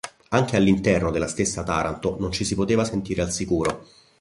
[0.29, 3.85] Anche all'interno della stessa Taranto non ci si poteva sentire al sicuro.